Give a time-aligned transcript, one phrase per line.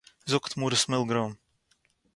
[0.29, 1.33] זאָגט מרת מילגרוים